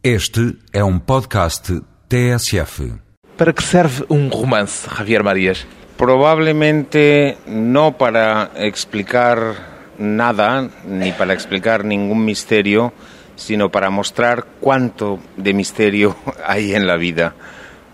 [0.00, 2.94] Este é um podcast TSF.
[3.36, 5.66] Para que serve um romance, Javier Marias?
[5.96, 12.92] Probablemente no para explicar nada, ni para explicar ningún misterio,
[13.34, 16.14] sino para mostrar cuánto de misterio
[16.46, 17.34] hay en la vida.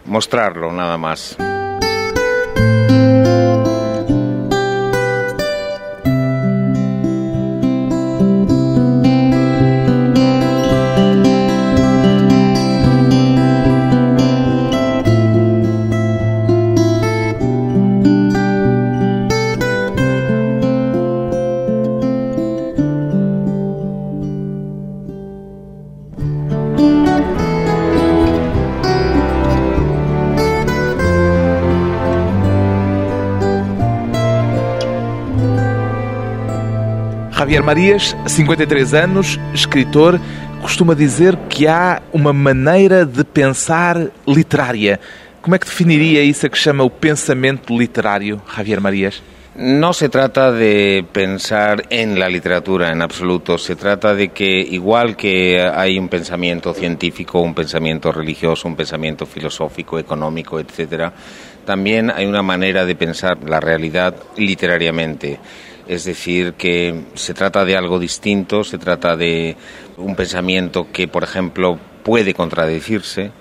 [0.04, 1.38] Mostrarlo nada más.
[37.64, 40.20] Marias, 53 anos, escritor,
[40.60, 45.00] costuma dizer que há uma maneira de pensar literária.
[45.40, 49.22] Como é que definiria isso a que chama o pensamento literário, Javier Marias?
[49.56, 55.16] No se trata de pensar en la literatura en absoluto, se trata de que igual
[55.16, 61.14] que hay un pensamiento científico, un pensamiento religioso, un pensamiento filosófico, económico, etcétera,
[61.64, 65.38] también hay una manera de pensar la realidad literariamente.
[65.86, 69.56] Es decir, que se trata de algo distinto, se trata de
[69.96, 73.32] un pensamiento que, por ejemplo, puede contradecirse,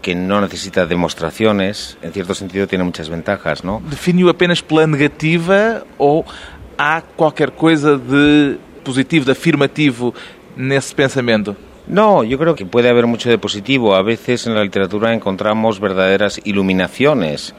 [0.00, 3.82] que no necesita demostraciones, en cierto sentido tiene muchas ventajas, ¿no?
[3.90, 6.24] Definiu apenas pela negativa ou
[6.78, 10.14] há qualquer coisa de positivo, de afirmativo
[10.56, 11.56] nesse pensamento?
[11.86, 13.94] No, yo creo que puede haber mucho de positivo.
[13.94, 17.54] A veces en la literatura encontramos verdaderas iluminaciones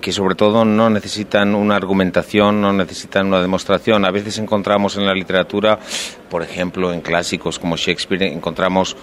[0.00, 4.04] que sobre todo no necesitan una argumentación, no necesitan una demostración.
[4.04, 5.78] A veces encontramos en la literatura,
[6.30, 8.96] por ejemplo, en clásicos como Shakespeare, encontramos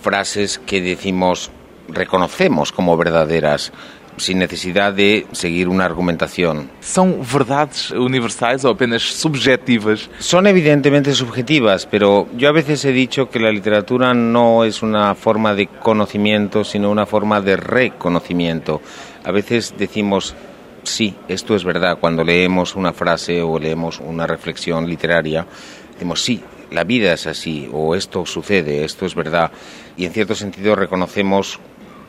[0.00, 1.50] frases que decimos,
[1.88, 3.72] reconocemos como verdaderas
[4.16, 6.70] sin necesidad de seguir una argumentación.
[6.80, 10.10] São verdades universais ou apenas subjetivas?
[10.20, 15.14] Son evidentemente subjetivas, pero yo a veces he dicho que la literatura no es una
[15.14, 18.80] forma de conocimiento, sino una forma de reconocimiento.
[19.24, 20.34] A veces decimos,
[20.82, 25.46] sí, esto es verdad, cuando leemos una frase o leemos una reflexión literaria,
[25.92, 29.50] decimos, sí, la vida es así, o esto sucede, esto es verdad,
[29.96, 31.60] y en cierto sentido reconocemos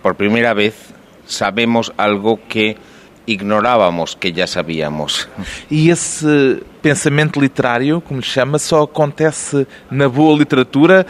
[0.01, 0.93] por primera vez,
[1.25, 2.77] sabemos algo que
[3.25, 5.29] ignorábamos que já sabíamos.
[5.71, 11.05] E esse pensamento literário, como lhe chama, só acontece na boa literatura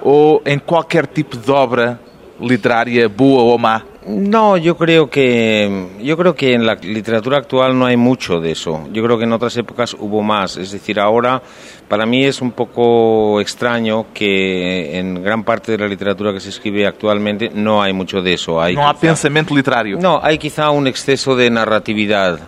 [0.00, 2.00] ou em qualquer tipo de obra
[2.40, 3.82] literaria, boa ou má?
[4.08, 8.52] No, yo creo que yo creo que en la literatura actual no hay mucho de
[8.52, 8.88] eso.
[8.90, 10.56] Yo creo que en otras épocas hubo más.
[10.56, 11.42] Es decir, ahora
[11.88, 16.48] para mí es un poco extraño que en gran parte de la literatura que se
[16.48, 18.60] escribe actualmente no hay mucho de eso.
[18.62, 19.98] Hay Não há quizá- pensamento literário.
[20.00, 22.38] No, hay quizá un exceso de narratividad,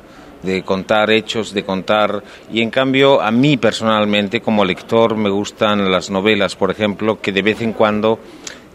[0.43, 2.23] de contar hechos, de contar...
[2.51, 7.33] Y en cambio, a mí personalmente, como lector, me gustan las novelas, por ejemplo, que
[7.33, 8.19] de vez en cuando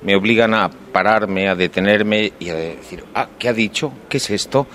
[0.05, 3.91] me obligan a pararme, a detenerme y a decir, ah, ¿qué ha dicho?
[4.07, 4.67] ¿Qué es esto?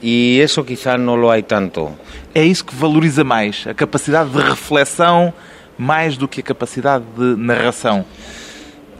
[0.00, 1.92] Y eso quizá no lo hay tanto.
[2.32, 5.34] É isso que valoriza mais, a capacidade de reflexão
[5.76, 8.04] mais do que a capacidade de narração.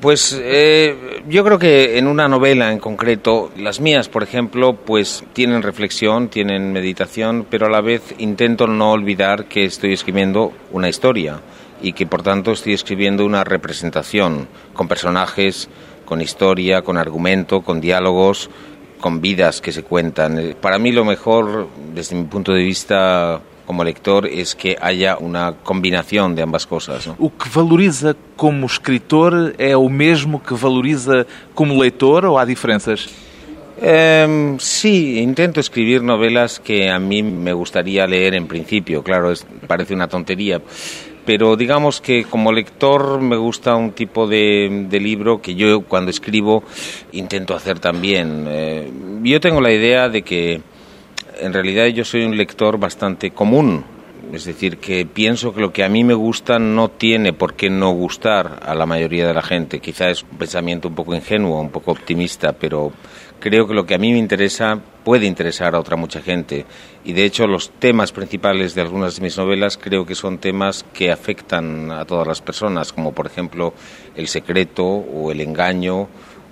[0.01, 5.25] Pues eh, yo creo que en una novela en concreto, las mías, por ejemplo, pues
[5.33, 10.89] tienen reflexión, tienen meditación, pero a la vez intento no olvidar que estoy escribiendo una
[10.89, 11.41] historia
[11.83, 15.69] y que por tanto estoy escribiendo una representación con personajes,
[16.05, 18.49] con historia, con argumento, con diálogos,
[19.01, 20.39] con vidas que se cuentan.
[20.39, 25.17] Eh, Para mí lo mejor, desde mi punto de vista como lector, es que haya
[25.19, 27.07] una combinación de ambas cosas.
[27.09, 27.17] ¿no?
[27.19, 33.11] O que valoriza como escritor é o mesmo que valoriza como leitor ou há diferenças?
[33.83, 39.45] Em, sí, intento escribir novelas que a mí me gustaría leer en principio, claro, es-
[39.67, 40.63] parece una tontería,
[41.27, 46.63] pero digamos que como lector me gusta un tipo de, libro que yo cuando escribo
[47.13, 48.47] intento hacer también.
[48.49, 48.91] Eh,
[49.23, 50.63] yo tengo la idea de que
[51.41, 53.85] en realidad yo soy un lector bastante común,
[54.33, 57.71] es decir, que pienso que lo que a mí me gusta no tiene por qué
[57.71, 59.81] no gustar a la mayoría de la gente.
[59.81, 62.93] Quizá es un pensamiento un poco ingenuo, un poco optimista, pero
[63.41, 66.67] creo que lo que a mí me interesa puede interesar a otra mucha gente.
[67.05, 70.85] Y de hecho los temas principales de algunas de mis novelas creo que son temas
[70.93, 73.75] que afectan a todas las personas, como por ejemplo
[74.17, 76.09] el secreto o el engaño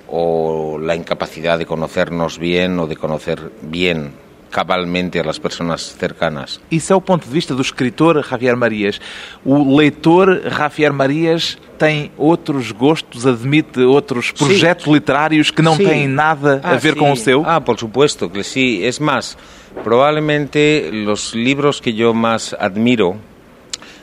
[0.08, 4.23] o la incapacidad de conocernos bien o de conocer bien
[4.54, 6.60] cabalmente a las personas cercanas.
[6.70, 9.00] Isso é o ponto de vista do escritor Javier Marias.
[9.44, 15.84] O leitor Javier Marias tem outros gostos, admite outros projetos literários que não Sí.
[15.84, 16.98] têm nada a Ah, ver sí.
[17.00, 17.42] com o seu?
[17.44, 18.84] Ah, por supuesto que sí.
[18.84, 19.36] Es más,
[19.82, 23.16] probablemente los libros que yo más admiro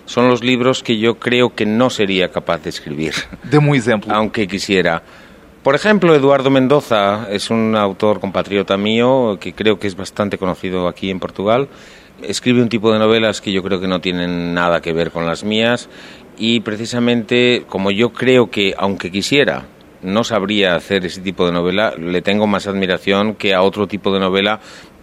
[0.06, 3.14] son los libros que yo creo que no sería capaz de escribir,
[3.44, 4.14] Dê-me um exemplo.
[4.14, 5.02] aunque quisiera.
[5.64, 10.88] Por ejemplo, Eduardo Mendoza es un autor compatriota mío que creo que es bastante conocido
[10.88, 11.68] aquí en Portugal.
[12.24, 15.28] Escribe un tipo de novelas que yo creo que no tienen nada que ver con
[15.28, 15.88] las mías
[16.36, 19.66] y precisamente como yo creo que, aunque quisiera,
[20.02, 24.12] no sabría hacer ese tipo de novela, le tengo más admiración que a otro tipo
[24.12, 24.62] de novela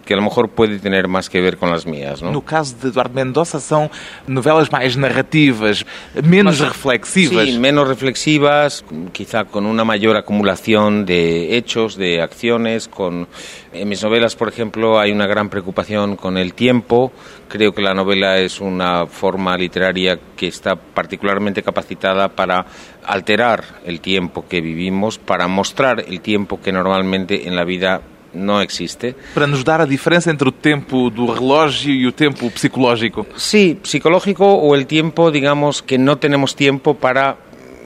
[0.09, 2.31] que a lo mejor puede tener más que ver con las mías, ¿no?
[2.31, 3.91] No caso de Eduardo Mendonça, são
[4.27, 5.85] novelas mais narrativas,
[6.23, 7.45] menos reflexivas.
[7.45, 8.83] Sí, menos reflexivas,
[9.13, 12.87] quizá con una mayor acumulación de hechos, de acciones.
[12.87, 13.27] Con...
[13.71, 17.11] En mis novelas, por ejemplo, hay una gran preocupación con el tiempo.
[17.47, 22.65] Creo que la novela es una forma literaria que está particularmente capacitada para
[23.05, 28.01] alterar el tiempo que vivimos, para mostrar el tiempo que normalmente en la vida
[28.33, 29.15] no existe.
[29.33, 33.25] Para nos dar a diferença entre o tempo do relógio e o tempo psicológico.
[33.35, 37.37] Sí, psicológico o el tiempo, digamos, que no tenemos tiempo para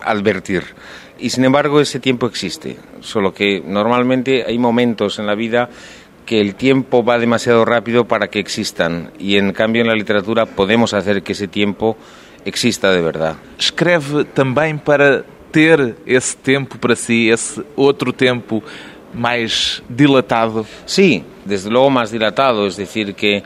[0.02, 0.64] advertir.
[1.20, 5.70] Y sin embargo ese tiempo existe, solo que normalmente hay momentos en la vida
[6.26, 10.46] que el tiempo va demasiado rápido para que existan y en cambio en la literatura
[10.46, 11.98] podemos hacer que ese tiempo
[12.46, 13.36] exista de verdad.
[13.58, 18.64] Escreve também para ter esse tempo para si, esse outro tempo
[19.14, 20.66] mais dilatado.
[20.86, 23.44] Sí, desde luego más dilatado, es decir, que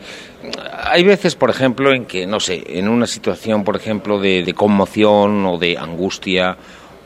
[0.84, 5.46] hay veces, por ejemplo, en que, no sé, en una situación, por ejemplo, de conmoción
[5.46, 6.58] o de angustia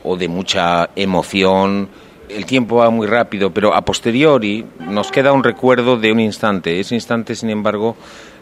[0.04, 1.88] o de mucha emoción,
[2.28, 6.80] el tiempo va muy rápido, pero a posteriori nos queda un recuerdo de un instante.
[6.80, 7.96] Ese instante, sin embargo,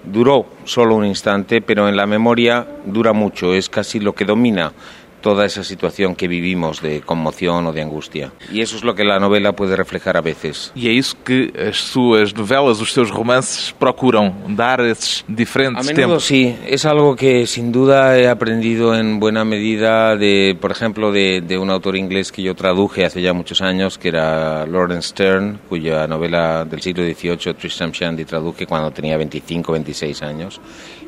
[0.05, 4.73] duró solo un instante, pero en la memoria dura mucho, es casi lo que domina
[5.21, 8.33] toda esa situación que vivimos de conmoción o de angustia.
[8.53, 10.73] Y eso es lo que la novela puede reflejar a veces.
[10.75, 15.87] E é isso que as suas novelas, os seus romances procuram, dar esses A diferentes
[15.87, 16.25] menudo tempos.
[16.25, 21.41] sí, es algo que sin duda he aprendido en buena medida de, por ejemplo, de,
[21.41, 25.61] de un autor inglés que yo traduje hace ya muchos años, que era Lawrence Stern,
[25.69, 30.61] cuya novela del siglo XVIII, Tristram Shandy, traduje cuando tenía 25, 26 años,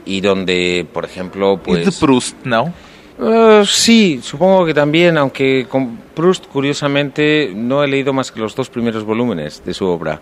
[0.04, 1.98] y donde, por ejemplo, E de pues...
[1.98, 2.72] Proust, não?
[3.20, 8.54] Eh, sí, supongo que también, aunque con Proust, curiosamente, no he leído más que los
[8.54, 10.20] dos primeros volúmenes de su obra.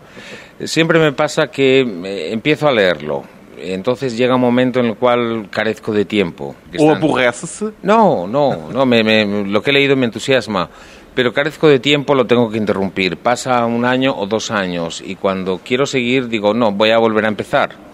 [0.64, 3.22] Siempre me pasa que eh, empiezo a leerlo,
[3.58, 6.54] entonces llega un momento en el cual carezco de tiempo.
[6.72, 10.68] están- aborrece-se, No, no, no, me- me- lo que he leído me entusiasma,
[11.14, 13.16] pero carezco de tiempo, lo tengo que interrumpir.
[13.16, 17.24] Pasa un año o dos años y cuando quiero seguir digo, no, voy a volver
[17.24, 17.89] a empezar.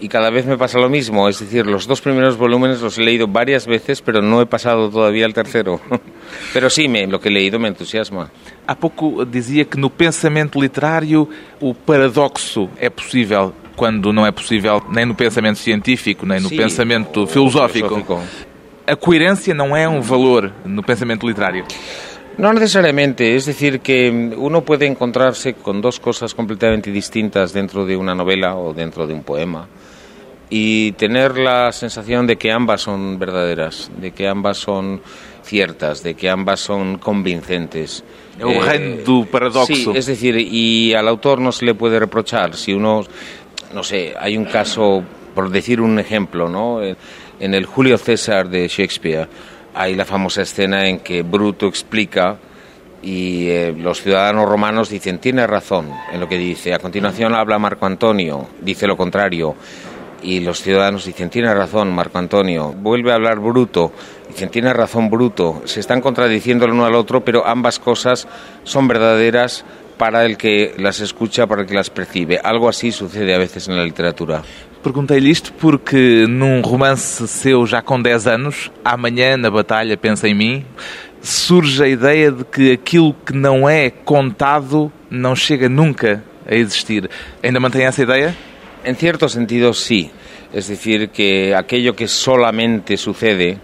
[0.00, 3.02] Y cada vez me pasa lo mismo, es decir, los dos primeros volúmenes los he
[3.02, 5.80] leído varias veces, pero no he pasado todavía al tercero.
[6.52, 8.30] Pero sí, me, lo que he leído me entusiasma.
[8.66, 11.28] Há pouco dizia que no pensamento literário
[11.58, 16.56] o paradoxo é possível, quando não é possível nem no pensamento científico, nem no Sí,
[16.56, 17.88] pensamento o filosófico.
[17.88, 18.20] filosófico.
[18.86, 21.64] A coerência não é um valor no pensamento literário.
[22.36, 27.96] No necesariamente, es decir, que uno puede encontrarse con dos cosas completamente distintas dentro de
[27.96, 29.66] una novela o dentro de un poema
[30.50, 35.00] y tener la sensación de que ambas son verdaderas, de que ambas son
[35.42, 38.04] ciertas, de que ambas son convincentes.
[39.04, 39.74] Do paradoxo.
[39.74, 43.04] Sí, es decir, y al autor no se le puede reprochar si uno,
[43.74, 45.02] no sé, hay un caso,
[45.34, 46.82] por decir un ejemplo, ¿no?
[46.82, 46.96] En-
[47.40, 49.28] En el Julio César de Shakespeare
[49.72, 52.36] hay la famosa escena en que Bruto explica
[53.00, 56.74] y eh, los ciudadanos romanos dicen, tiene razón en lo que dice.
[56.74, 59.54] A continuación habla Marco Antonio, dice lo contrario.
[60.22, 62.72] Y los ciudadanos dicen, tiene razón Marco Antonio.
[62.72, 63.92] Vuelve a hablar Bruto,
[64.28, 65.62] dicen, tiene razón Bruto.
[65.64, 68.26] Se están contradiciendo el uno al otro, pero ambas cosas
[68.64, 69.64] son verdaderas
[69.96, 72.40] para el que las escucha, para el que las percibe.
[72.42, 74.42] Algo así sucede a veces en la literatura.
[74.82, 80.34] Perguntei-lhe isto porque num romance seu já com 10 anos, Amanhã na Batalha Pensa em
[80.34, 80.64] Mim,
[81.20, 87.10] surge a ideia de que aquilo que não é contado não chega nunca a existir.
[87.42, 88.36] Ainda mantém essa ideia?
[88.84, 90.10] En cierto sentido sí,
[90.52, 93.58] es decir, que aquello que solamente sucede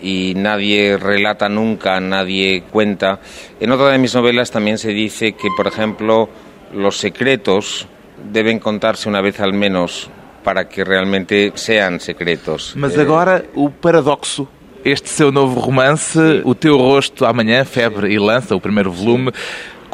[0.00, 3.20] y nadie relata nunca, nadie cuenta.
[3.60, 6.28] En otra de mis novelas también se dice que, por ejemplo,
[6.74, 7.86] los secretos
[8.32, 10.10] deben contarse una vez al menos
[10.42, 12.74] para que realmente sean secretos.
[12.76, 14.46] Mas Eh, agora o paradoxo.
[14.84, 19.32] Este seu novo romance, O Teu Rosto Amanhã, Febre e Lança, o primeiro volume,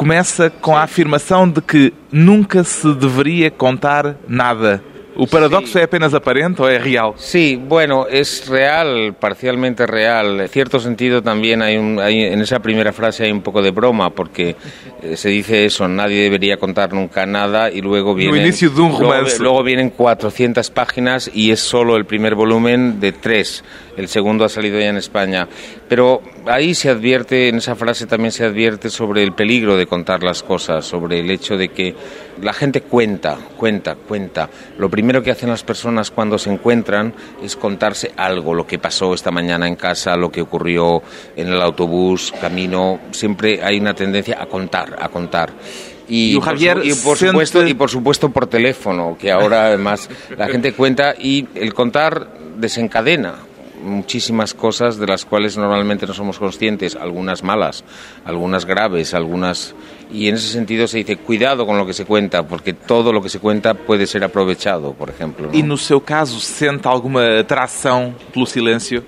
[0.00, 4.82] começa com a afirmação de que nunca se deveria contar nada.
[5.18, 7.12] ¿El paradoxo es apenas aparente o es real?
[7.16, 10.40] Sí, bueno, es real, parcialmente real.
[10.40, 14.10] En cierto sentido también hay, un, en esa primera frase hay un poco de broma,
[14.10, 14.56] porque
[15.02, 18.38] eh, se dice eso, nadie debería contar nunca nada y luego viene...
[18.38, 19.38] inicio de un romance.
[19.38, 23.64] Luego, luego, vienen 400 páginas y es solo el primer volumen de tres.
[23.96, 25.48] El segundo ha salido ya en España.
[25.88, 30.22] Pero ahí se advierte, en esa frase también se advierte sobre el peligro de contar
[30.22, 31.94] las cosas, sobre el hecho de que
[32.42, 34.48] la gente cuenta, cuenta, cuenta.
[34.78, 39.14] Lo primero que hacen las personas cuando se encuentran es contarse algo, lo que pasó
[39.14, 41.02] esta mañana en casa, lo que ocurrió
[41.36, 43.00] en el autobús, camino.
[43.10, 45.52] Siempre hay una tendencia a contar, a contar.
[46.08, 50.72] Y, Javier, y, por supuesto, y por supuesto por teléfono, que ahora además la gente
[50.72, 53.34] cuenta y el contar desencadena
[53.80, 57.84] muchísimas cosas de las cuales normalmente no somos conscientes, algunas malas,
[58.24, 59.74] algunas graves, algunas...
[60.12, 63.22] Y en ese sentido se dice, cuidado con lo que se cuenta, porque todo lo
[63.22, 65.50] que se cuenta puede ser aprovechado, por ejemplo.
[65.52, 69.04] ¿Y no seu caso siente alguna atracción pelo silencio?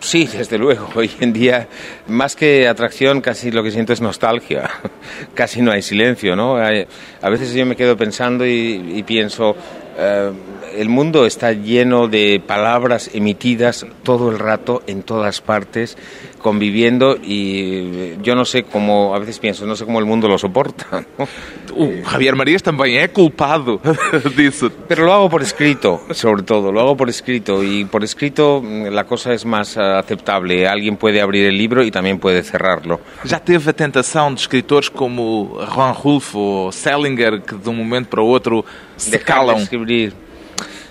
[0.00, 0.88] Sí, desde luego.
[0.94, 1.68] Hoy en día,
[2.06, 4.70] más que atracción, casi lo que siento es nostalgia.
[5.34, 6.56] Casi no hay silencio, ¿no?
[6.56, 9.56] A veces yo me quedo pensando y, pienso,
[9.98, 10.32] eh,
[10.76, 15.96] el mundo está lleno de palabras emitidas todo el rato, en todas partes,
[16.42, 20.38] conviviendo y yo no sé cómo, a veces pienso, no sé cómo el mundo lo
[20.38, 21.04] soporta.
[21.76, 23.80] Uh, Javier Marías también es culpado
[24.38, 24.70] eso.
[24.88, 28.86] Pero lo hago por escrito, sobre todo, lo hago por escrito y por escrito mm,
[28.86, 30.66] la cosa es más ah, aceptable.
[30.66, 33.00] Alguien puede abrir el libro y también puede cerrarlo.
[33.24, 38.10] ¿Ya teve a tentación de escritores como Juan Rulfo o Selinger que de un momento
[38.10, 38.64] para otro
[38.96, 39.56] se calam?
[39.56, 40.25] De escribir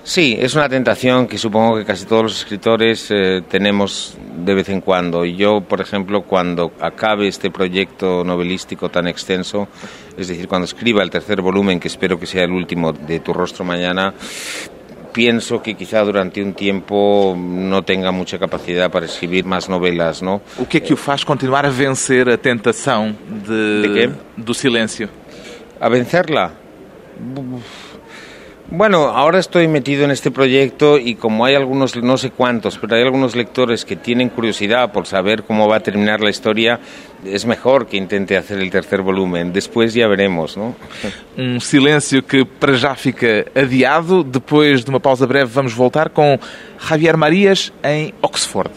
[0.06, 4.70] Sí, es una tentación que supongo que casi todos los escritores eh, tenemos de vez
[4.70, 5.26] en cuando.
[5.26, 9.68] Yo, por ejemplo, cuando acabe este proyecto novelístico tan extenso,
[10.16, 13.34] es decir, cuando escriba el tercer volumen, que espero que sea el último de Tu
[13.34, 14.14] rostro mañana,
[15.12, 20.40] pienso que quizá durante un tiempo no tenga mucha capacidad para escribir más novelas, ¿no?
[20.60, 25.10] O que é que o faz continuar a vencer a tentação de, de do silêncio?
[25.82, 26.54] A vencerla?
[28.72, 32.96] Bueno, ahora estoy metido en este proyecto y como hay algunos, no sé cuántos, pero
[32.96, 36.80] hay algunos lectores que tienen curiosidad por saber cómo va a terminar la historia,
[37.24, 39.54] es mejor que intente hacer el tercer volumen.
[39.54, 40.76] Después ya veremos, ¿no?
[41.38, 44.24] Um silêncio que para já fica adiado.
[44.24, 46.40] Depois de uma pausa breve vamos voltar com
[46.78, 48.72] Javier Marias em Oxford.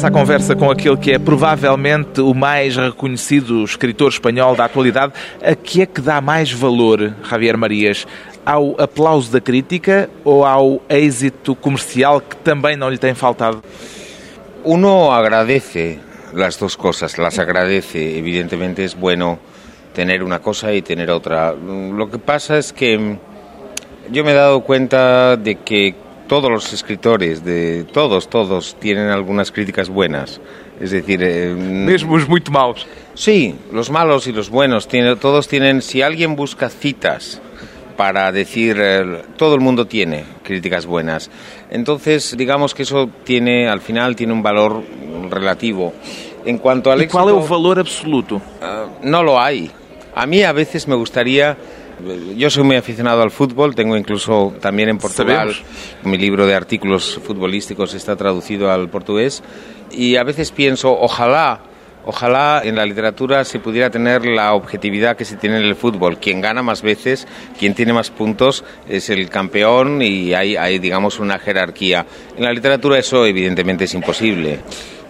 [0.00, 5.12] Regressa à conversa com aquele que é provavelmente o mais reconhecido escritor espanhol da atualidade.
[5.42, 8.06] A que é que dá mais valor, Javier Marias?
[8.44, 13.62] Ao aplauso da crítica ou ao êxito comercial que também não lhe tem faltado?
[14.64, 15.98] Uno agradece
[16.32, 18.18] las dos cosas, las agradece.
[18.18, 19.38] Evidentemente es bueno
[19.92, 21.52] tener una cosa y tener otra.
[21.52, 23.18] Lo que pasa es que
[24.10, 25.94] yo me he dado cuenta de que
[26.30, 30.40] todos los escritores, de todos, todos, tienen algunas críticas buenas.
[30.80, 31.18] Es decir...
[31.24, 32.86] Eh, muy malos.
[33.14, 35.82] Sí, los malos y los buenos, tiene, todos tienen...
[35.82, 37.42] Si alguien busca citas
[37.96, 38.76] para decir...
[38.80, 41.32] Eh, todo el mundo tiene críticas buenas.
[41.68, 44.84] Entonces, digamos que eso tiene, al final, tiene un valor
[45.30, 45.92] relativo.
[46.44, 48.36] En cuanto al ¿Y cuál es el valor absoluto?
[48.36, 49.68] Uh, no lo hay.
[50.14, 51.56] A mí a veces me gustaría
[52.36, 55.54] yo soy muy aficionado al fútbol, tengo incluso también en Portugal
[56.04, 59.42] mi libro de artículos futbolísticos está traducido al portugués
[59.90, 61.60] y a veces pienso, ojalá
[62.06, 66.18] Ojalá en la literatura se pudiera tener la objetividad que se tiene en el fútbol.
[66.18, 67.26] Quien gana más veces,
[67.58, 72.06] quien tiene más puntos es el campeón y hay, digamos, una jerarquía.
[72.36, 74.60] En la literatura eso evidentemente es imposible.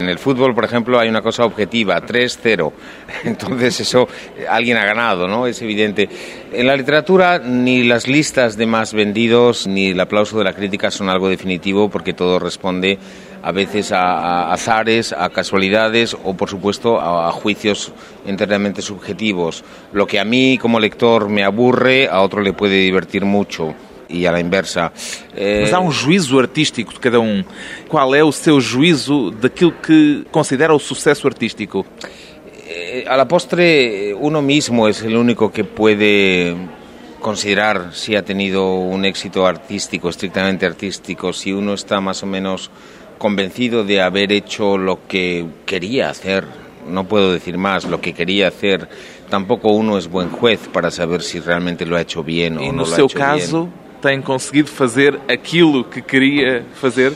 [0.00, 2.72] En el fútbol, por ejemplo, hay una cosa objetiva, 3-0.
[3.24, 4.08] Entonces eso
[4.48, 5.46] alguien ha ganado, ¿no?
[5.46, 6.08] Es evidente.
[6.52, 10.90] En la literatura ni las listas de más vendidos ni el aplauso de la crítica
[10.90, 12.98] son algo definitivo porque todo responde
[13.42, 17.92] a veces a, azares, a casualidades o, por supuesto, a, juicios
[18.26, 19.64] enteramente subjetivos.
[19.92, 23.74] Lo que a mí como lector me aburre, a otro le puede divertir mucho.
[24.12, 24.92] e a la inversa.
[25.36, 25.60] Eh...
[25.62, 27.44] Mas há um juízo artístico de cada um.
[27.88, 31.86] Qual é o seu juízo daquilo que considera o sucesso artístico?
[32.66, 36.56] Eh, a la postre, uno mismo es el único que puede
[37.20, 42.70] considerar si ha tenido un éxito artístico, estrictamente artístico, si uno está más o menos
[43.20, 46.46] convencido de haber hecho lo que quería hacer,
[46.88, 48.88] no puedo decir más, lo que quería hacer,
[49.28, 52.86] tampoco uno es buen juez para saber si realmente lo ha hecho bien o no
[52.86, 53.90] lo ha hecho caso, bien.
[54.00, 57.12] tem conseguido fazer aquilo que quería fazer?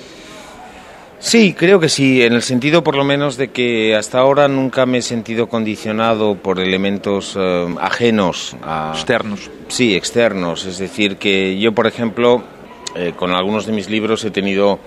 [1.19, 4.85] Sí, creo que sí, en el sentido por lo menos de que hasta ahora nunca
[4.85, 8.93] me he sentido condicionado por elementos uh, ajenos a...
[8.95, 9.51] Externos.
[9.69, 10.67] Sí, externos.
[10.67, 12.45] Es decir, que yo, por ejemplo,
[12.95, 14.79] eh, con algunos de mis libros he tenido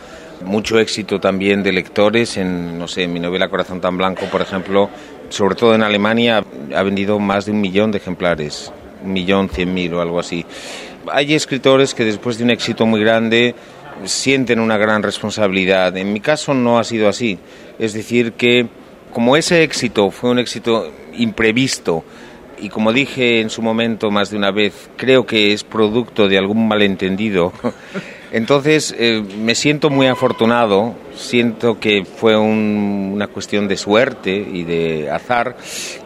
[0.44, 2.38] mucho éxito también de lectores.
[2.38, 4.90] En, no sé, mi novela Corazón tan Blanco, por ejemplo,
[5.30, 6.44] sobre todo en Alemania,
[6.76, 8.72] ha vendido más de un millón de ejemplares,
[9.04, 10.46] un millón cien mil o algo así.
[11.12, 13.56] Hay escritores que después de un éxito muy grande
[14.06, 15.96] sienten una gran responsabilidad.
[15.98, 17.40] En mi caso no ha sido así.
[17.80, 18.68] Es decir, que
[19.14, 22.04] como ese éxito fue un éxito imprevisto,
[22.60, 26.38] y como dije en su momento más de una vez, creo que es producto de
[26.38, 27.54] algún malentendido.
[28.32, 35.10] Entonces eh, me siento muy afortunado, siento que fue una cuestión de suerte y de
[35.10, 35.56] azar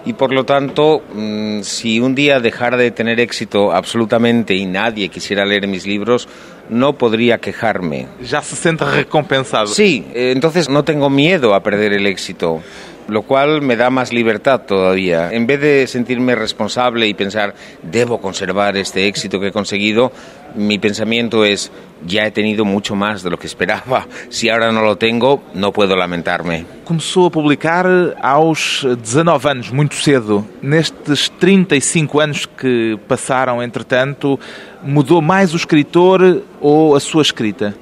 [0.05, 5.09] y por lo tanto mm, si un día dejara de tener éxito absolutamente y nadie
[5.09, 6.27] quisiera leer mis libros,
[6.69, 8.07] no podría quejarme.
[8.23, 9.67] Ya se siente recompensado.
[9.67, 12.61] Sí, eh, entonces no tengo miedo a perder el éxito
[13.07, 15.31] lo cual me da más libertad todavía.
[15.31, 17.53] En vez de sentirme responsable y pensar,
[17.83, 20.11] debo conservar este éxito que he conseguido,
[20.55, 21.71] mi pensamiento es,
[22.05, 24.07] ya he tenido mucho más de lo que esperaba.
[24.29, 26.65] Si ahora no lo tengo, no puedo lamentarme.
[26.83, 27.85] Começou a publicar
[28.21, 30.45] aos 19 anos, muito cedo.
[30.61, 34.39] Nestes 35 anos que passaram, entretanto,
[34.83, 37.73] mudou mais o escritor ou a sua escrita?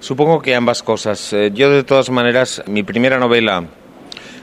[0.00, 1.32] Supongo que ambas cosas.
[1.32, 3.64] Eh, yo, de todas maneras, mi primera novela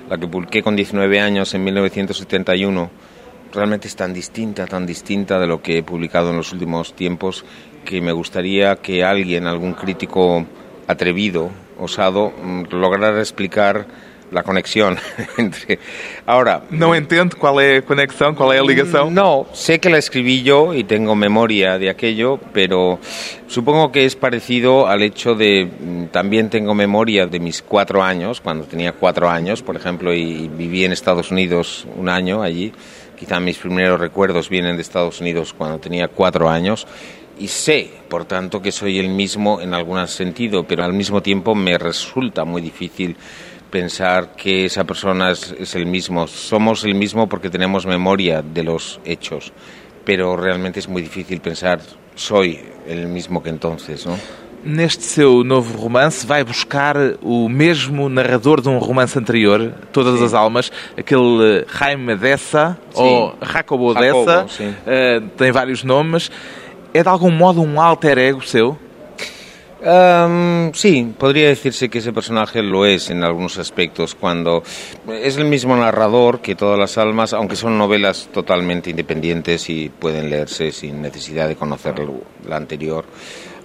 [0.10, 2.90] la que publiqué con 19 años en 1971,
[3.54, 7.46] realmente es tan distinta, tan distinta de lo que he publicado en los últimos tiempos,
[7.84, 10.46] que me gustaría que alguien, algún crítico
[10.88, 13.88] atrevido, osado, mm, lograra explicar
[14.32, 14.98] la conexión
[15.38, 15.80] entre...
[16.26, 16.64] Ahora...
[16.72, 19.14] No entiendo cuál es la conexión, cuál es la ligación.
[19.14, 23.00] No, sé que la escribí yo y tengo memoria de aquello, pero
[23.48, 25.66] supongo que es parecido al hecho de...
[25.66, 30.48] Mm, también tengo memoria de mis cuatro años, cuando tenía cuatro años, por ejemplo, y
[30.48, 32.74] viví en Estados Unidos un año allí.
[33.18, 36.86] Quizá mis primeros recuerdos vienen de Estados Unidos cuando tenía cuatro años
[37.38, 41.54] y sé, por tanto, que soy el mismo en algún sentido, pero al mismo tiempo
[41.54, 43.16] me resulta muy difícil
[43.70, 46.28] pensar que esa persona es, el mismo.
[46.28, 49.52] Somos el mismo porque tenemos memoria de los hechos,
[50.04, 51.80] pero realmente es muy difícil pensar
[52.16, 54.18] soy el mismo que entonces, ¿no?
[54.64, 60.26] Neste seu novo romance vai buscar o mesmo narrador de um romance anterior, Todas sim.
[60.26, 66.32] as Almas, aquele eh, Jaime Dessa ou Jacobo Dessa, uh, tem vários nomes.
[66.96, 68.76] É de algum modo um alter ego seu?
[70.74, 74.64] Sí, podría decirse que ese personaje lo es en algunos aspectos, cuando
[75.22, 80.30] es el mismo narrador que todas las almas, aunque son novelas totalmente independientes y pueden
[80.30, 81.96] leerse sin necesidad de conocer
[82.48, 83.06] la anterior.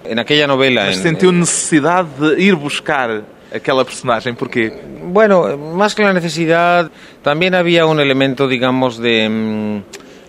[0.05, 0.85] En aquella novela...
[0.85, 3.21] Mas sentiu necesidad de ir buscar
[3.53, 4.73] aquella personaje, ¿por qué?
[5.03, 6.89] Bueno, más que la necesidad,
[7.21, 9.81] también había un elemento, digamos, de...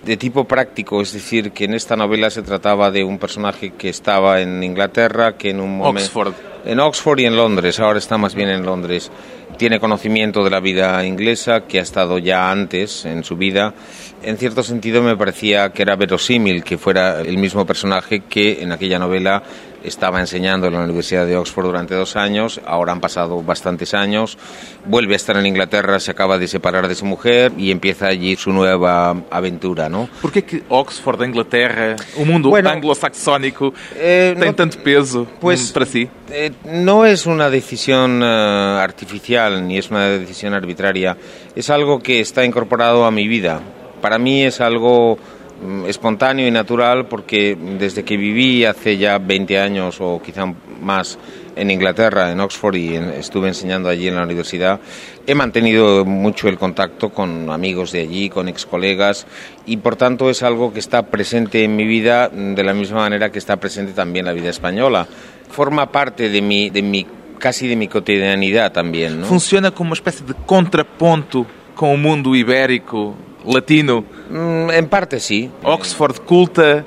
[0.05, 3.89] De tipo práctico, es decir, que en esta novela se trataba de un personaje que
[3.89, 6.07] estaba en Inglaterra, que en un momento...
[6.07, 6.35] Oxford.
[6.65, 9.11] En Oxford y en Londres, ahora está más bien en Londres.
[9.57, 13.75] Tiene conocimiento de la vida inglesa, que ha estado ya antes en su vida.
[14.23, 18.73] En cierto sentido me parecía que era verosímil que fuera el mismo personaje que en
[18.73, 19.43] aquella novela
[19.85, 24.39] estaba enseñando en la Universidad de Oxford durante dos años, ahora han pasado bastantes años,
[24.87, 28.37] vuelve a estar en Inglaterra, se acaba de separar de su mujer y empieza allí
[28.37, 30.09] su nueva aventura, ¿no?
[30.21, 35.87] ¿Por qué que Oxford, Inglaterra, un mundo bueno, anglo-saxónico, eh, no, tanto peso pues, para
[35.87, 36.09] sí?
[36.31, 41.17] Eh, no es una decisión uh, artificial ni es una decisión arbitraria,
[41.55, 43.61] es algo que está incorporado a mi vida.
[44.01, 45.42] Para mí es algo Mm,
[45.87, 51.19] espontáneo y natural porque desde que viví hace ya 20 años o quizá más
[51.55, 54.81] en Inglaterra, en Oxford, y estuve enseñando allí en la universidad,
[55.27, 59.27] he mantenido mucho el contacto con amigos de allí, con ex colegas,
[59.67, 63.31] y por tanto es algo que está presente en mi vida de la misma manera
[63.31, 65.07] que está presente también la vida española.
[65.51, 67.07] Forma parte de mi, de mi
[67.39, 69.25] casi de mi cotidianidad también.
[69.25, 73.15] Funciona como una especie de contrapunto con el mundo ibérico
[73.47, 74.05] latino?
[74.31, 75.51] Mm, en parte sí.
[75.63, 76.85] Oxford culta,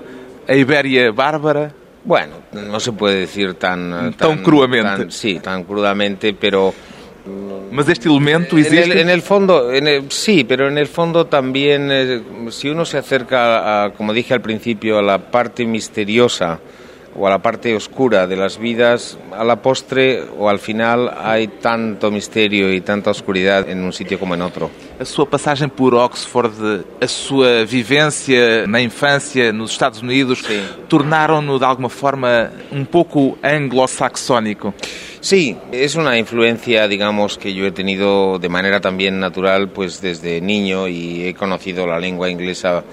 [0.47, 1.71] a Ibéria bárbara.
[2.03, 4.13] Bueno, no se puede decir tan...
[4.13, 4.87] Tan cruamente.
[4.89, 6.73] tan- sí, tan crudamente, pero...
[7.71, 8.83] Mas este elemento En existe.
[8.93, 12.85] el, en el fondo, en el- sí, pero en el fondo también, eh, si uno
[12.85, 16.59] se acerca, a, como dije al principio, a la parte misteriosa
[17.15, 21.47] o a la parte oscura de las vidas, a la postre o al final hay
[21.47, 24.69] tanto misterio y tanta oscuridad en un sitio como en otro.
[24.99, 30.43] A sua passagem por Oxford, a sua vivência na infância nos Estados Unidos,
[30.87, 34.73] tornaram-no de alguma forma um pouco anglo-saxónico.
[35.21, 40.39] Sí, es una influencia, digamos, que yo he tenido de manera también natural, pues desde
[40.39, 42.83] niño y he conocido la lengua inglesa,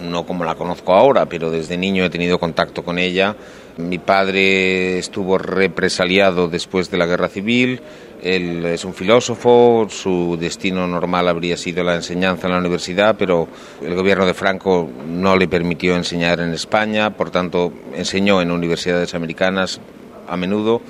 [0.00, 3.36] no como la conozco ahora, pero desde niño he tenido contacto con ella.
[3.76, 7.80] Mi padre estuvo represaliado después de la guerra civil,
[8.22, 13.48] él es un filósofo, su destino normal habría sido la enseñanza en la universidad, pero
[13.82, 19.12] el gobierno de Franco no le permitió enseñar en España, por tanto enseñó en universidades
[19.14, 19.80] americanas
[20.28, 20.80] a menudo,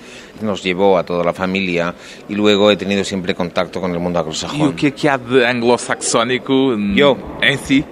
[0.42, 1.92] nos llevó a toda la familia
[2.28, 4.76] y luego he tenido siempre contacto con el mundo anglosajón.
[4.76, 7.16] que é que há de anglo-saxónico n- Eu.
[7.42, 7.82] em si?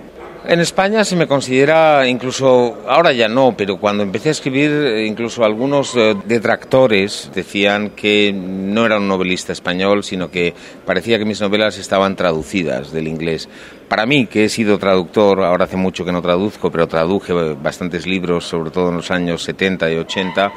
[0.44, 5.06] En España se me considera incluso, ahora ya no, pero cuando empecé a escribir, eh,
[5.06, 10.52] incluso algunos eh, detractores decían que no era un novelista español, sino que
[10.84, 13.48] parecía que mis novelas estaban traducidas del inglés.
[13.88, 18.04] Para mí, que he sido traductor, ahora hace mucho que no traduzco, pero traduje bastantes
[18.04, 20.52] libros, sobre todo en los años 70 y 80,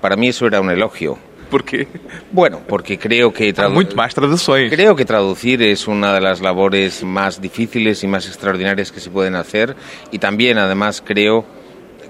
[0.00, 1.18] para mí eso era un elogio.
[1.50, 1.86] Porque
[2.32, 4.70] Bueno, porque creo que há tradu- muito mais traduções.
[4.70, 9.10] Creo que traducir es una de las labores más difíciles y más extraordinarias que se
[9.10, 9.76] pueden hacer
[10.10, 11.44] y también además creo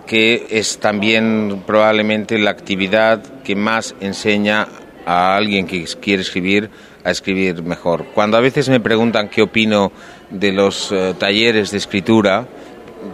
[0.06, 4.68] que es también probablemente la actividad que más enseña
[5.06, 6.70] a alguien que quiere escribir
[7.04, 8.06] a escribir mejor.
[8.14, 9.92] Cuando a veces me preguntan qué opino
[10.30, 12.46] de los eh, talleres de escritura,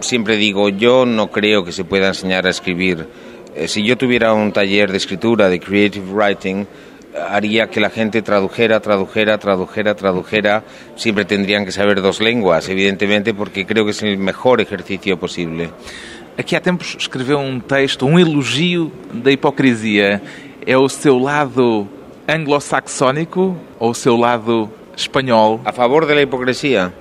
[0.01, 3.09] siempre digo, yo no creo que se pueda enseñar a escribir.
[3.55, 6.67] Eh, si yo tuviera un taller de escritura, de creative writing,
[7.29, 10.65] haría que la gente tradujera, tradujera, tradujera, tradujera.
[10.97, 15.71] Siempre tendrían que saber dos lenguas, evidentemente, porque creo que es el mejor ejercicio posible.
[16.39, 20.23] Aqui há tempos escreveu um texto, um elogio da hipocrisia.
[20.65, 21.87] É o seu lado
[22.27, 25.61] anglo-saxónico ou o seu lado espanhol?
[25.65, 26.93] ¿A favor de la hipocresía?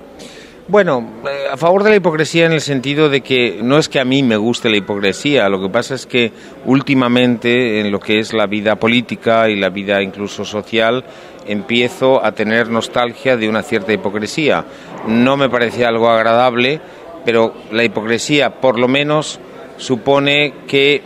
[0.70, 3.98] Bueno, eh, a favor de la hipocresía en el sentido de que no es que
[3.98, 6.30] a mí me guste la hipocresía, lo que pasa es que
[6.64, 11.04] últimamente en lo que es la vida política y la vida incluso social
[11.44, 14.64] empiezo a tener nostalgia de una cierta hipocresía.
[15.08, 16.80] No me parece algo agradable,
[17.24, 19.40] pero la hipocresía por lo menos
[19.76, 21.02] supone que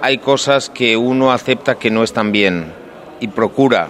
[0.00, 2.72] hay cosas que uno acepta que no están bien
[3.20, 3.86] y procura,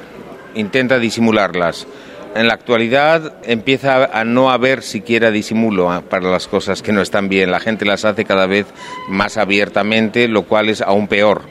[0.54, 1.86] intenta disimularlas.
[2.34, 7.02] En la actualidad empieza a no haber siquiera disimulo ah, para las cosas que no
[7.02, 7.50] están bien.
[7.50, 8.66] La gente las hace cada vez
[9.08, 11.42] más abiertamente, lo cual es aún peor.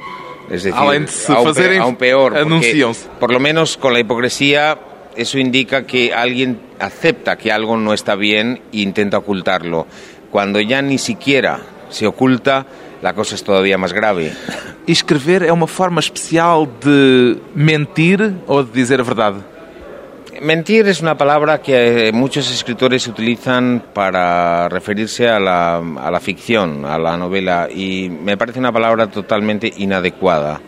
[0.50, 0.74] Es decir,
[1.08, 2.34] se aún, pe- aún peor.
[2.44, 2.72] porque.
[3.20, 4.80] Por lo menos con la hipocresía,
[5.16, 9.86] eso indica que alguien acepta que algo no está bien e intenta ocultarlo.
[10.32, 12.66] Cuando ya ni siquiera se oculta,
[13.04, 14.32] la cosa es todavía más grave.
[14.88, 19.38] Escrever é uma forma especial de mentir ou de dizer a verdade?
[20.42, 26.20] Mentir es una palabra que eh, muchos escritores utilizan para referirse a la, a la
[26.20, 30.60] ficción, a la novela, y me parece una palabra totalmente inadecuada,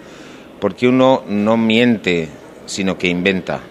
[0.60, 2.30] porque uno no miente,
[2.68, 3.62] sino que inventa.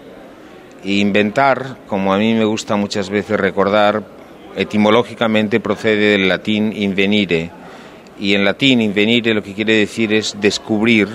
[0.83, 4.03] Y inventar, como a mí me gusta muchas veces recordar,
[4.57, 7.53] etimológicamente procede del latín invenire,
[8.19, 11.07] y en latín invenire lo que quiere decir es descubrir,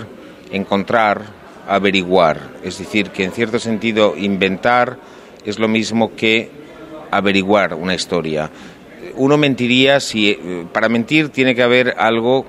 [0.49, 1.36] encontrar,
[1.67, 2.39] averiguar.
[2.63, 4.97] Es decir, que en cierto sentido inventar
[5.45, 6.49] es lo mismo que
[7.11, 8.49] averiguar una historia.
[9.15, 12.45] Uno mentiría si eh, para mentir tiene que haber algo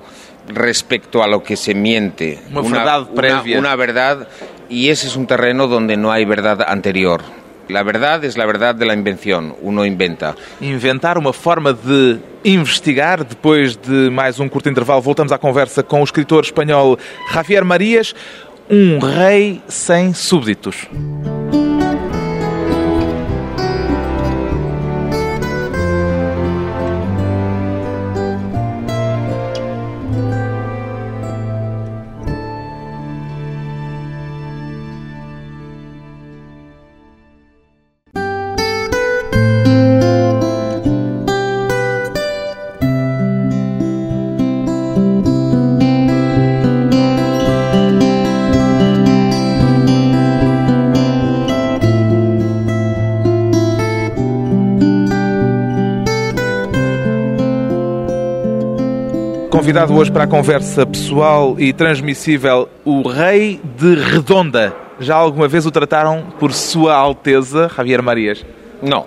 [0.47, 2.39] respecto a lo que se miente.
[2.51, 3.59] Una verdad previa.
[3.59, 4.27] Una, verdad
[4.69, 7.21] y ese es un terreno donde no hay verdad anterior.
[7.69, 9.55] La verdad es la verdad de la invención.
[9.61, 10.35] Uno inventa.
[10.59, 13.23] Inventar uma forma de investigar.
[13.23, 16.97] Depois de mais um curto intervalo, voltamos à conversa com o escritor espanhol
[17.29, 18.15] Javier Marias,
[18.69, 20.87] um rei sem súbditos.
[59.69, 64.75] Convidado hoje para a conversa pessoal e transmissível, o Rei de Redonda.
[64.99, 68.43] Já alguma vez o trataram por Sua Alteza, Javier Marias?
[68.81, 69.05] No,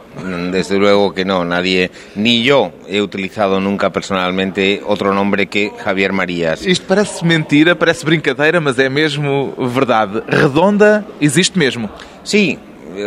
[0.52, 1.44] desde luego que no.
[1.44, 6.64] Nadie, ni yo he utilizado nunca personalmente otro nombre que Javier Marías.
[6.64, 10.22] Isto parece mentira, parece brincadeira, mas é mesmo verdade.
[10.28, 11.90] Redonda existe mesmo.
[12.22, 12.56] Sí,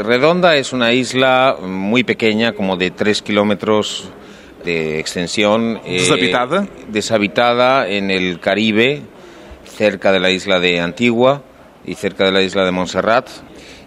[0.04, 4.12] Redonda es una isla muy pequeña, como de 3 kilómetros
[4.66, 5.80] de extensión.
[5.86, 6.68] eh, Deshabitada.
[6.90, 9.02] deshabitada en el Caribe,
[9.78, 11.44] cerca de la isla de Antigua
[11.86, 13.30] y cerca de la isla de Montserrat.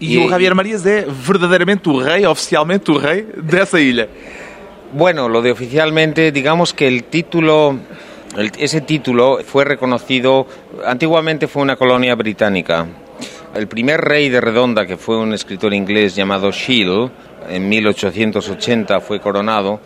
[0.01, 4.07] O Javier Marias é verdadeiramente o rei, oficialmente o rei dessa ilha.
[4.93, 7.77] Bueno, lo de oficialmente, digamos que el título,
[8.37, 10.47] el- ese título fue reconocido,
[10.87, 12.87] antiguamente fue una colonia británica.
[13.57, 17.11] El primer rey de Redonda, que fue un escritor inglés llamado Shield,
[17.51, 19.81] en 1880 fue coronado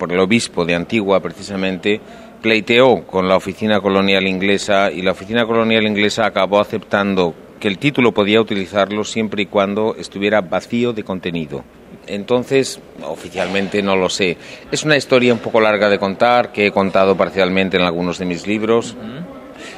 [0.00, 2.00] por el obispo de Antigua precisamente,
[2.40, 7.76] pleiteó con la oficina colonial inglesa y la oficina colonial inglesa acabó aceptando que el
[7.76, 11.62] título podía utilizarlo siempre y cuando estuviera vacío de contenido.
[12.06, 14.38] Entonces, oficialmente no lo sé.
[14.72, 18.24] Es una historia un poco larga de contar, que he contado parcialmente en algunos de
[18.24, 18.96] mis libros.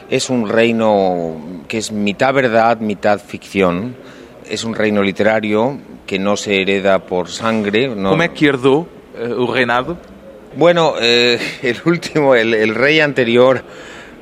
[0.09, 3.97] Es un reino que es mitad verdad, mitad ficción.
[4.49, 7.89] Es un reino literario que no se hereda por sangre.
[7.89, 9.97] No, Como é que herdou eh, o reinado?
[10.57, 13.63] Bueno, eh, el último, el, rey anterior,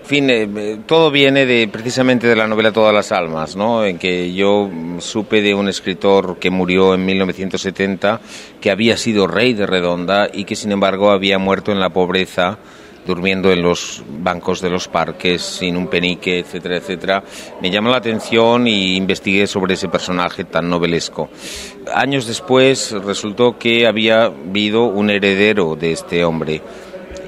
[0.05, 3.85] fin, eh, eh, todo viene de precisamente de la novela Todas las almas, ¿no?
[3.85, 8.21] En que yo supe de un escritor que murió en 1970
[8.61, 12.59] que había sido rey de Redonda y que sin embargo había muerto en la pobreza
[13.06, 17.24] durmiendo en los bancos de los parques sin un penique, etcétera, etcétera.
[17.60, 21.30] Me llamó la atención y investigué sobre ese personaje tan novelesco.
[21.94, 26.62] Años después resultó que había habido un heredero de este hombre.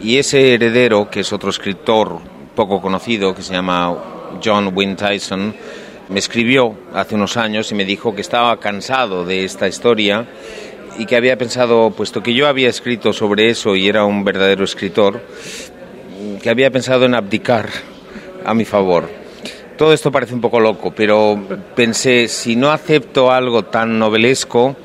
[0.03, 2.19] Y ese heredero, que es otro escritor
[2.55, 3.97] poco conocido, que se llama
[4.45, 5.55] John Wynne Tyson,
[6.09, 10.27] me escribió hace unos años y me dijo que estaba cansado de esta historia
[10.99, 14.65] y que había pensado, puesto que yo había escrito sobre eso y era un verdadero
[14.65, 15.21] escritor,
[16.43, 17.69] que había pensado en abdicar
[18.45, 19.09] a mi favor.
[19.77, 21.39] Todo esto parece un poco loco, pero
[21.75, 24.77] pensé, si no acepto algo tan novelesco,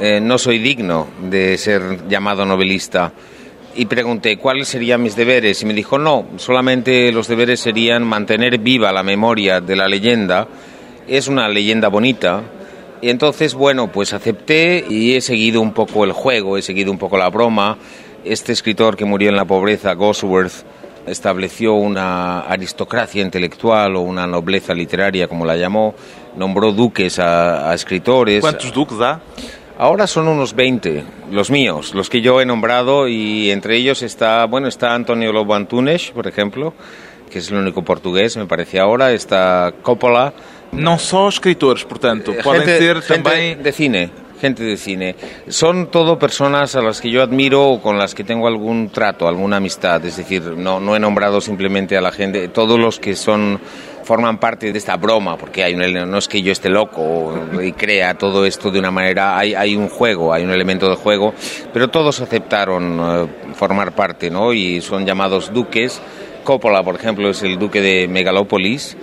[0.00, 3.12] eh, no soy digno de ser llamado novelista.
[3.74, 8.58] Y pregunté cuáles serían mis deberes y me dijo no, solamente los deberes serían mantener
[8.58, 10.46] viva la memoria de la leyenda.
[11.08, 12.42] Es una leyenda bonita.
[13.02, 16.98] Y entonces, bueno, pues acepté y he seguido un poco el juego, he seguido un
[16.98, 17.76] poco la broma.
[18.24, 20.64] Este escritor que murió en la pobreza, Gosworth,
[21.04, 25.96] estableció una aristocracia intelectual o una nobleza literaria, como la llamó,
[26.36, 28.40] nombró duques a, a escritores.
[28.40, 29.20] Quantos duques há?
[29.78, 34.44] Ahora son unos 20, los míos, los que yo he nombrado y entre ellos está,
[34.44, 36.72] bueno, está Antonio Lobo Antunes, por ejemplo,
[37.30, 40.32] que es el único portugués, me parece ahora, está Coppola.
[40.72, 45.14] Não só escritores, portanto, podem gente, ser gente também de cine, gente de cine.
[45.48, 49.28] Son todo personas a las que yo admiro o con las que tengo algún trato,
[49.28, 53.16] alguna amistad, es decir, no, no he nombrado simplemente a la gente, todos los que
[53.16, 53.60] son
[54.02, 57.72] forman parte de esta broma, porque hay un, no es que yo esté loco y
[57.72, 61.34] crea todo esto de una manera, hay, hay un juego, hay un elemento de juego,
[61.72, 64.52] pero todos aceptaron eh, formar parte, ¿no?
[64.52, 66.00] Y son llamados duques.
[66.44, 68.96] Coppola, por ejemplo, es el duque de Megalópolis,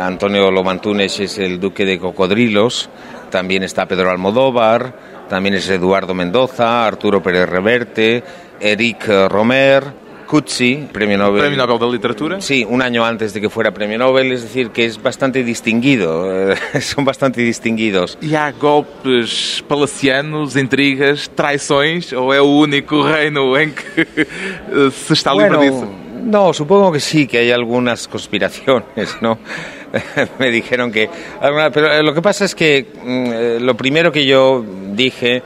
[0.00, 2.88] Antonio Lomantunes es el duque de Cocodrilos,
[3.30, 4.94] también está Pedro Almodóvar,
[5.28, 8.22] también es Eduardo Mendoza, Arturo Pérez Reverte,
[8.60, 9.84] Eric eh, Romer,
[10.26, 11.40] Cuzzi, premio Nobel.
[11.40, 12.40] Prémio Nobel da Literatura.
[12.40, 16.52] Sí, un año antes de que fuera premio Nobel, es decir, que es bastante distinguido,
[16.52, 18.18] eh, son bastante distinguidos.
[18.20, 24.06] E há golpes palacianos, intrigas, traições, ou é o único reino em que
[24.90, 26.05] se está livre disso?
[26.22, 29.38] No, supongo que sí, que hay algunas conspiraciones, ¿no?
[30.38, 31.08] Me dijeron que...
[31.72, 35.42] Pero eh, lo que pasa es que mm, eh, lo primero que yo dije,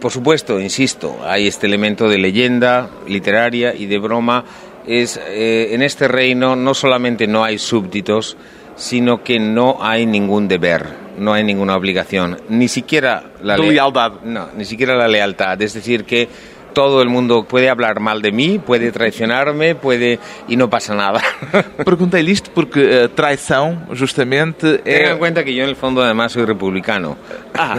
[0.00, 4.44] por supuesto, insisto, hay este elemento de leyenda literaria y de broma,
[4.86, 8.36] es eh, en este reino no solamente no hay súbditos,
[8.76, 10.86] sino que no hay ningún deber,
[11.18, 14.12] no hay ninguna obligación, ni siquiera la De le- lealdad.
[14.24, 15.60] no, ni siquiera la lealtad.
[15.60, 16.28] Es decir, que
[16.72, 21.20] todo el mundo puede hablar mal de mí, puede traicionarme, puede y no pasa nada.
[21.84, 26.32] Perguntei-lhe isto porque a traição, justamente, Tengan en é cuenta que en el fondo además
[26.32, 27.16] soy republicano.
[27.54, 27.78] ah,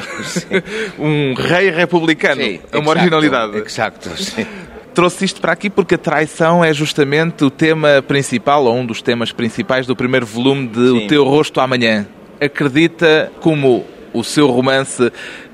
[1.00, 2.42] um rei republicano.
[2.42, 3.58] Sí, é uma exacto, originalidade.
[3.58, 4.46] Exacto, sí.
[4.94, 9.02] Trouxe isto para aqui porque a traição é justamente o tema principal, ou um dos
[9.02, 11.08] temas principais do primeiro volume de O Sim.
[11.08, 12.06] Teu Rosto Amanhã.
[12.42, 15.12] Acredita, como o seu romance,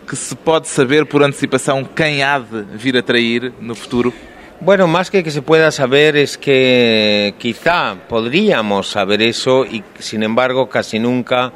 [0.07, 4.13] que se pode saber por antecipação quem há de vir a trair no futuro?
[4.59, 10.23] Bueno, más que que se pueda saber es que quizá podríamos saber eso y sin
[10.23, 11.51] embargo casi nunca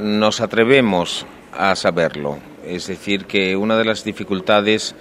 [0.00, 2.38] nos atrevemos a saberlo.
[2.64, 4.94] Es decir, que una de las dificultades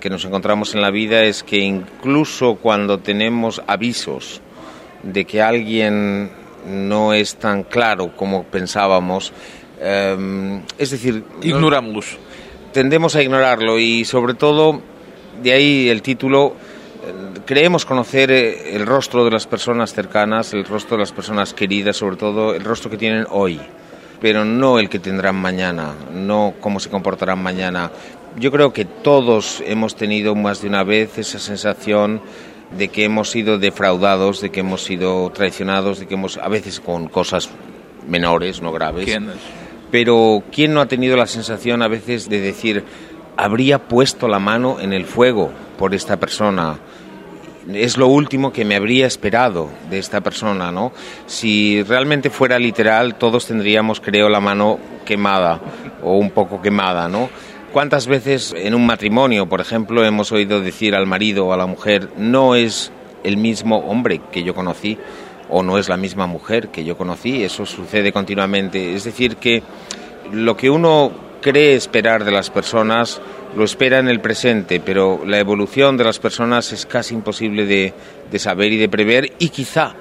[0.00, 4.40] que nos encontramos en la vida es que incluso cuando tenemos avisos
[5.02, 6.30] de que alguien
[6.66, 9.32] no es tan claro como pensábamos,
[9.80, 11.24] eh, es decir...
[11.42, 12.18] Ignorámoslos.
[12.78, 14.80] Tendemos a ignorarlo y sobre todo,
[15.42, 16.54] de ahí el título,
[17.04, 21.54] eh, creemos conocer eh, el rostro de las personas cercanas, el rostro de las personas
[21.54, 23.60] queridas, sobre todo el rostro que tienen hoy,
[24.20, 27.90] pero no el que tendrán mañana, no cómo se comportarán mañana.
[28.38, 32.20] Yo creo que todos hemos tenido más de una vez esa sensación
[32.78, 36.78] de que hemos sido defraudados, de que hemos sido traicionados, de que hemos, a veces
[36.78, 37.50] con cosas
[38.06, 39.18] menores, no graves.
[39.90, 42.84] Pero ¿quién no ha tenido la sensación a veces de decir,
[43.36, 46.78] habría puesto la mano en el fuego por esta persona?
[47.72, 50.92] Es lo último que me habría esperado de esta persona, ¿no?
[51.26, 55.60] Si realmente fuera literal, todos tendríamos, creo, la mano quemada
[56.02, 57.28] o un poco quemada, ¿no?
[57.72, 61.66] ¿Cuántas veces en un matrimonio, por ejemplo, hemos oído decir al marido o a la
[61.66, 62.90] mujer, no es
[63.24, 64.98] el mismo hombre que yo conocí
[65.48, 67.42] o no es la misma mujer que yo conocí?
[67.42, 68.94] Eso sucede continuamente.
[68.94, 69.62] Es decir, que
[70.32, 73.20] lo que uno cree esperar de las personas
[73.56, 78.38] lo espera en el presente, pero la evolución de las personas es casi imposible de,
[78.38, 79.94] saber y de prever y quizá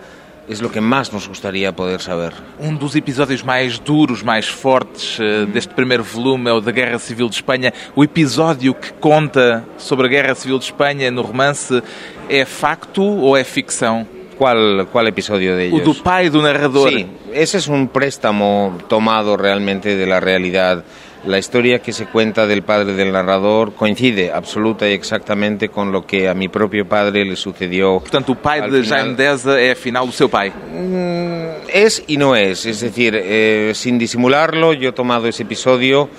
[0.48, 2.34] es lo que más nos gustaría poder saber.
[2.58, 7.00] Um dos episódios mais duros, mais fortes eh, deste primeiro volume é o da Guerra
[7.00, 7.74] Civil de Espanha.
[7.96, 11.84] O episódio que conta sobre a Guerra Civil de Espanha no romance
[12.30, 14.08] é facto ou é ficção?
[14.38, 16.02] ¿Cuál, cuál episodio de ellos?
[16.89, 20.84] Sí, ese es un préstamo tomado realmente de la realidad.
[21.26, 26.06] La historia que se cuenta del padre del narrador coincide absoluta y exactamente con lo
[26.06, 28.00] que a mi propio padre le sucedió.
[28.00, 30.52] Portanto, o pai de Jaime Deza é afinal o seu pai.
[30.52, 36.10] Mm, Es y no es, es decir, eh, sin disimularlo, yo he tomado ese episodio,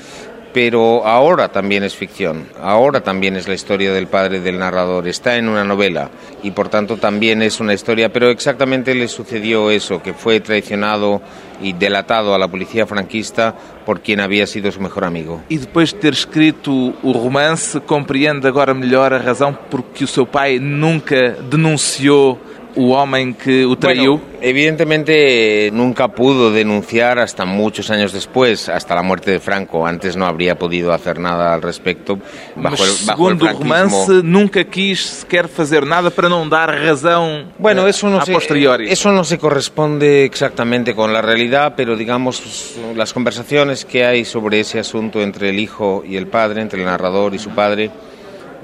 [0.60, 5.36] pero ahora también es ficción, ahora también es la historia del padre del narrador, está
[5.36, 6.10] en una novela
[6.42, 11.22] y por tanto también es una historia, pero exactamente le sucedió eso, que fue traicionado
[11.62, 13.54] y delatado a la policía franquista
[13.86, 15.42] por quien había sido su mejor amigo.
[15.48, 20.26] E depois de ter escrito o romance, compreende agora melhor a razão porque o seu
[20.26, 22.36] pai nunca denunciou
[22.76, 24.18] o homem que o traiu.
[24.18, 29.86] Bueno, evidentemente nunca pudo denunciar hasta muchos años después, hasta la muerte de Franco.
[29.86, 32.18] Antes no habría podido hacer nada al respecto
[32.54, 33.74] bajo mas el, bajo el segundo franquismo.
[33.74, 38.24] romance, nunca quis sequer fazer nada para não dar razão Bueno, eh, eso no, a
[38.24, 38.90] se, posteriori.
[38.90, 44.60] eso no se corresponde exactamente con la realidad, pero digamos las conversaciones que hay sobre
[44.60, 47.90] ese asunto entre el hijo y el padre, entre el narrador y su padre,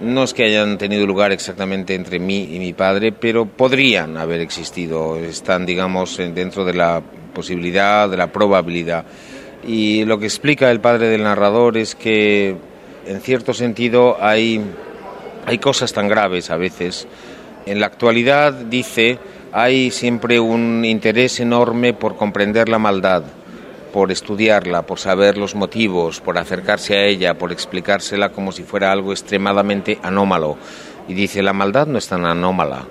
[0.05, 4.41] no es que hayan tenido lugar exactamente entre mí y mi padre, pero podrían haber
[4.41, 9.05] existido, están digamos en- dentro de la posibilidad, de la probabilidad.
[9.67, 12.57] Y lo que explica el padre del narrador es que
[13.07, 14.61] en cierto sentido hay
[15.47, 17.07] hay cosas tan graves a veces.
[17.67, 19.19] En la actualidad, dice,
[19.53, 23.25] hay siempre un interés enorme por comprender la maldad,
[23.95, 28.91] por estudiarla, por saber los motivos, por acercarse a ella, por explicársela como si fuera
[28.91, 30.57] algo extremadamente anómalo.
[31.07, 32.89] Y dice, la maldad no es tan anómala,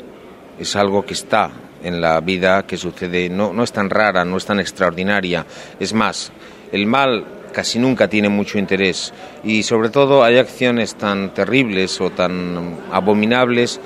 [0.58, 1.52] es algo que está
[1.84, 5.46] en la vida, que sucede, no, no es tan rara, no es tan extraordinaria.
[5.78, 6.32] Es más,
[6.72, 9.14] el mal casi nunca tiene mucho interés
[9.44, 13.82] y sobre todo hay acciones tan terribles o tan abominables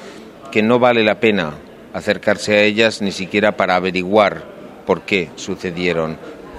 [0.51, 1.55] que no vale la pena
[1.93, 6.17] acercarse a ellas ni siquiera para averiguar por qué sucedieron.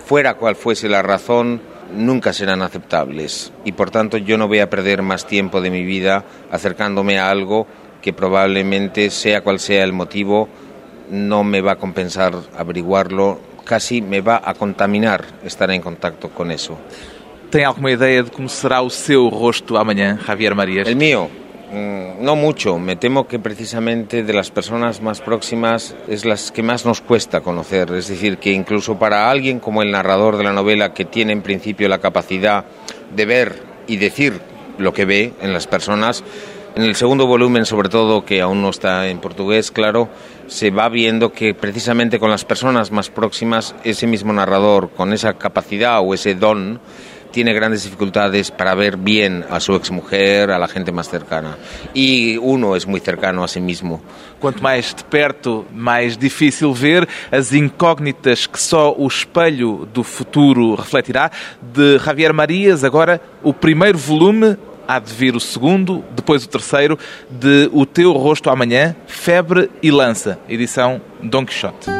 [0.08, 1.60] Fuera cual fuese la razón,
[1.94, 5.84] nunca serán aceptables y por tanto yo no voy a perder más tiempo de mi
[5.84, 7.66] vida acercándome a algo
[8.00, 10.48] que probablemente, sea cual sea el motivo,
[11.10, 16.52] no me va a compensar averiguarlo, casi me va a contaminar estar en contacto con
[16.52, 16.78] eso.
[17.50, 20.88] Tem alguma ideia de como será o seu rosto amanhã, Javier Marias?
[20.88, 21.28] El mío,
[21.72, 22.78] no mucho.
[22.78, 27.40] Me temo que precisamente de las personas más próximas es las que más nos cuesta
[27.40, 27.90] conocer.
[27.92, 31.42] Es decir, que incluso para alguien como el narrador de la novela, que tiene en
[31.42, 32.64] principio la capacidad
[33.14, 34.40] de ver y decir
[34.78, 36.24] lo que ve en las personas,
[36.74, 40.08] en el segundo volumen, sobre todo, que aún no está en portugués, claro,
[40.46, 45.34] se va viendo que precisamente con las personas más próximas, ese mismo narrador, con esa
[45.34, 46.80] capacidad o ese don,
[47.30, 51.56] tiene grandes dificultades para ver bien a su exmujer, a la gente más cercana.
[51.94, 54.00] Y uno es muy cercano a sí mismo.
[54.40, 60.76] Quanto mais de perto, mais difícil ver as incógnitas que só o espelho do futuro
[60.76, 61.30] refletirá.
[61.60, 64.56] De Javier Marias, agora o primeiro volume
[64.86, 66.98] há de vir o segundo, depois o terceiro,
[67.30, 71.90] de O Teu Rosto Amanhã, Febre e Lança, edição Dom Quixote.